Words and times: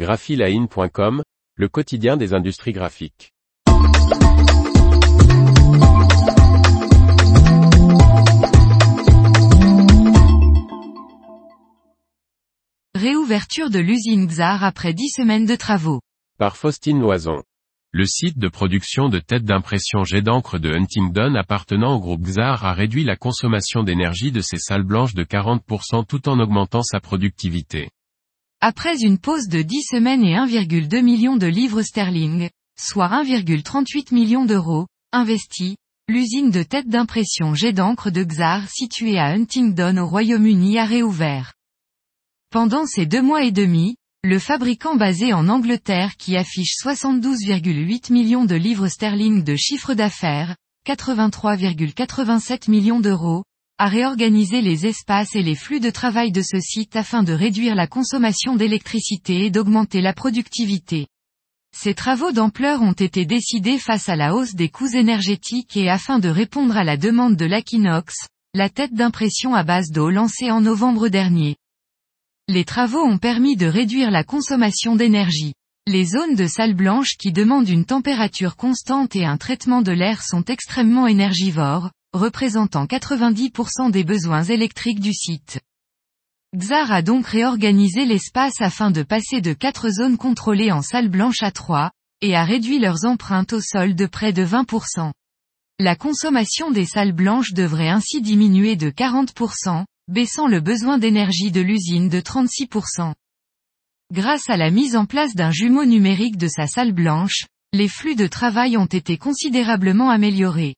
graphiline.com, 0.00 1.22
le 1.56 1.68
quotidien 1.68 2.16
des 2.16 2.32
industries 2.32 2.72
graphiques. 2.72 3.34
Réouverture 12.94 13.68
de 13.68 13.78
l'usine 13.78 14.26
Xar 14.26 14.64
après 14.64 14.94
dix 14.94 15.10
semaines 15.10 15.44
de 15.44 15.54
travaux. 15.54 16.00
Par 16.38 16.56
Faustine 16.56 16.98
Loison. 16.98 17.42
Le 17.92 18.06
site 18.06 18.38
de 18.38 18.48
production 18.48 19.10
de 19.10 19.18
têtes 19.18 19.44
d'impression 19.44 20.04
jet 20.04 20.22
d'encre 20.22 20.58
de 20.58 20.70
Huntingdon 20.70 21.34
appartenant 21.34 21.96
au 21.96 22.00
groupe 22.00 22.22
Xar 22.22 22.64
a 22.64 22.72
réduit 22.72 23.04
la 23.04 23.16
consommation 23.16 23.82
d'énergie 23.82 24.32
de 24.32 24.40
ses 24.40 24.56
salles 24.56 24.84
blanches 24.84 25.12
de 25.12 25.24
40% 25.24 26.06
tout 26.06 26.26
en 26.30 26.40
augmentant 26.40 26.82
sa 26.82 27.00
productivité. 27.00 27.90
Après 28.62 29.00
une 29.00 29.16
pause 29.16 29.48
de 29.48 29.62
10 29.62 29.84
semaines 29.84 30.22
et 30.22 30.34
1,2 30.34 31.00
million 31.00 31.38
de 31.38 31.46
livres 31.46 31.80
sterling, 31.80 32.50
soit 32.78 33.08
1,38 33.08 34.12
million 34.14 34.44
d'euros, 34.44 34.86
investis, 35.12 35.76
l'usine 36.08 36.50
de 36.50 36.62
têtes 36.62 36.88
d'impression 36.88 37.54
jet 37.54 37.72
d'encre 37.72 38.10
de 38.10 38.22
Xar 38.22 38.68
située 38.68 39.18
à 39.18 39.28
Huntingdon 39.28 39.96
au 39.96 40.06
Royaume-Uni 40.06 40.78
a 40.78 40.84
réouvert. 40.84 41.54
Pendant 42.50 42.84
ces 42.84 43.06
deux 43.06 43.22
mois 43.22 43.44
et 43.44 43.52
demi, 43.52 43.96
le 44.24 44.38
fabricant 44.38 44.94
basé 44.94 45.32
en 45.32 45.48
Angleterre 45.48 46.18
qui 46.18 46.36
affiche 46.36 46.74
72,8 46.84 48.12
millions 48.12 48.44
de 48.44 48.56
livres 48.56 48.88
sterling 48.88 49.42
de 49.42 49.56
chiffre 49.56 49.94
d'affaires, 49.94 50.54
83,87 50.86 52.70
millions 52.70 53.00
d'euros, 53.00 53.42
a 53.80 53.86
réorganisé 53.86 54.60
les 54.60 54.84
espaces 54.84 55.34
et 55.34 55.42
les 55.42 55.54
flux 55.54 55.80
de 55.80 55.88
travail 55.88 56.32
de 56.32 56.42
ce 56.42 56.60
site 56.60 56.96
afin 56.96 57.22
de 57.22 57.32
réduire 57.32 57.74
la 57.74 57.86
consommation 57.86 58.54
d'électricité 58.54 59.46
et 59.46 59.50
d'augmenter 59.50 60.02
la 60.02 60.12
productivité. 60.12 61.06
Ces 61.74 61.94
travaux 61.94 62.30
d'ampleur 62.30 62.82
ont 62.82 62.92
été 62.92 63.24
décidés 63.24 63.78
face 63.78 64.10
à 64.10 64.16
la 64.16 64.34
hausse 64.34 64.54
des 64.54 64.68
coûts 64.68 64.94
énergétiques 64.94 65.78
et 65.78 65.88
afin 65.88 66.18
de 66.18 66.28
répondre 66.28 66.76
à 66.76 66.84
la 66.84 66.98
demande 66.98 67.36
de 67.36 67.46
l'Aquinox, 67.46 68.14
la 68.52 68.68
tête 68.68 68.92
d'impression 68.92 69.54
à 69.54 69.62
base 69.62 69.88
d'eau 69.88 70.10
lancée 70.10 70.50
en 70.50 70.60
novembre 70.60 71.08
dernier. 71.08 71.56
Les 72.48 72.66
travaux 72.66 73.02
ont 73.02 73.16
permis 73.16 73.56
de 73.56 73.64
réduire 73.66 74.10
la 74.10 74.24
consommation 74.24 74.94
d'énergie. 74.94 75.54
Les 75.86 76.04
zones 76.04 76.34
de 76.34 76.46
salle 76.46 76.74
blanche 76.74 77.16
qui 77.18 77.32
demandent 77.32 77.70
une 77.70 77.86
température 77.86 78.56
constante 78.56 79.16
et 79.16 79.24
un 79.24 79.38
traitement 79.38 79.80
de 79.80 79.92
l'air 79.92 80.20
sont 80.20 80.44
extrêmement 80.44 81.06
énergivores, 81.06 81.90
représentant 82.12 82.86
90% 82.86 83.90
des 83.90 84.04
besoins 84.04 84.42
électriques 84.42 85.00
du 85.00 85.12
site. 85.12 85.60
Xar 86.56 86.90
a 86.90 87.02
donc 87.02 87.26
réorganisé 87.26 88.04
l'espace 88.04 88.60
afin 88.60 88.90
de 88.90 89.02
passer 89.02 89.40
de 89.40 89.52
4 89.52 89.88
zones 89.90 90.16
contrôlées 90.16 90.72
en 90.72 90.82
salle 90.82 91.08
blanche 91.08 91.42
à 91.42 91.52
3, 91.52 91.92
et 92.22 92.34
a 92.34 92.44
réduit 92.44 92.80
leurs 92.80 93.04
empreintes 93.04 93.52
au 93.52 93.60
sol 93.60 93.94
de 93.94 94.06
près 94.06 94.32
de 94.32 94.44
20%. 94.44 95.12
La 95.78 95.96
consommation 95.96 96.70
des 96.70 96.84
salles 96.84 97.12
blanches 97.12 97.52
devrait 97.52 97.88
ainsi 97.88 98.20
diminuer 98.20 98.76
de 98.76 98.90
40%, 98.90 99.84
baissant 100.08 100.48
le 100.48 100.60
besoin 100.60 100.98
d'énergie 100.98 101.52
de 101.52 101.60
l'usine 101.60 102.08
de 102.08 102.20
36%. 102.20 103.14
Grâce 104.12 104.50
à 104.50 104.56
la 104.56 104.72
mise 104.72 104.96
en 104.96 105.06
place 105.06 105.36
d'un 105.36 105.52
jumeau 105.52 105.84
numérique 105.84 106.36
de 106.36 106.48
sa 106.48 106.66
salle 106.66 106.92
blanche, 106.92 107.46
les 107.72 107.88
flux 107.88 108.16
de 108.16 108.26
travail 108.26 108.76
ont 108.76 108.86
été 108.86 109.16
considérablement 109.16 110.10
améliorés. 110.10 110.74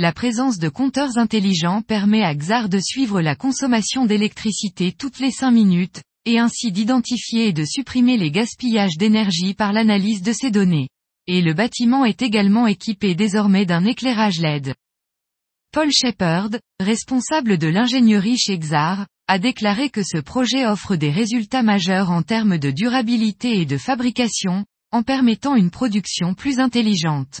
La 0.00 0.12
présence 0.12 0.60
de 0.60 0.68
compteurs 0.68 1.18
intelligents 1.18 1.82
permet 1.82 2.22
à 2.22 2.32
Xar 2.32 2.68
de 2.68 2.78
suivre 2.78 3.20
la 3.20 3.34
consommation 3.34 4.06
d'électricité 4.06 4.92
toutes 4.92 5.18
les 5.18 5.32
5 5.32 5.50
minutes, 5.50 6.02
et 6.24 6.38
ainsi 6.38 6.70
d'identifier 6.70 7.48
et 7.48 7.52
de 7.52 7.64
supprimer 7.64 8.16
les 8.16 8.30
gaspillages 8.30 8.96
d'énergie 8.96 9.54
par 9.54 9.72
l'analyse 9.72 10.22
de 10.22 10.32
ces 10.32 10.52
données. 10.52 10.88
Et 11.26 11.42
le 11.42 11.52
bâtiment 11.52 12.04
est 12.04 12.22
également 12.22 12.68
équipé 12.68 13.16
désormais 13.16 13.66
d'un 13.66 13.84
éclairage 13.84 14.38
LED. 14.38 14.76
Paul 15.72 15.90
Shepard, 15.90 16.50
responsable 16.78 17.58
de 17.58 17.66
l'ingénierie 17.66 18.38
chez 18.38 18.56
Xar, 18.56 19.04
a 19.26 19.38
déclaré 19.40 19.90
que 19.90 20.04
ce 20.04 20.18
projet 20.18 20.64
offre 20.64 20.94
des 20.94 21.10
résultats 21.10 21.64
majeurs 21.64 22.12
en 22.12 22.22
termes 22.22 22.58
de 22.58 22.70
durabilité 22.70 23.62
et 23.62 23.66
de 23.66 23.76
fabrication, 23.76 24.64
en 24.92 25.02
permettant 25.02 25.56
une 25.56 25.72
production 25.72 26.34
plus 26.34 26.60
intelligente. 26.60 27.40